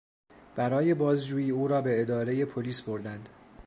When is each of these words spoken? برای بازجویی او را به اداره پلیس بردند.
برای 0.55 0.93
بازجویی 0.93 1.51
او 1.51 1.67
را 1.67 1.81
به 1.81 2.01
اداره 2.01 2.45
پلیس 2.45 2.81
بردند. 2.81 3.29